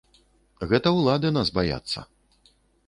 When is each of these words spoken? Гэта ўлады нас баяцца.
Гэта 0.71 0.95
ўлады 0.97 1.33
нас 1.39 1.47
баяцца. 1.59 1.99